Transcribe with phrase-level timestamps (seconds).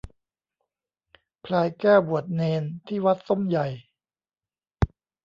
[1.45, 3.67] พลายแก้วบวชเณรที่วัดส้มใหญ่